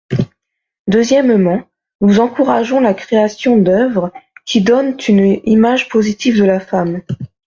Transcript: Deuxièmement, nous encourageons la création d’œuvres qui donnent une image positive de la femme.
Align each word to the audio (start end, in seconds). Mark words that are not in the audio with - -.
Deuxièmement, 0.87 1.61
nous 2.01 2.19
encourageons 2.19 2.79
la 2.79 2.95
création 2.95 3.57
d’œuvres 3.57 4.11
qui 4.47 4.61
donnent 4.61 4.97
une 5.07 5.39
image 5.43 5.89
positive 5.89 6.39
de 6.39 6.43
la 6.43 6.59
femme. 6.59 7.03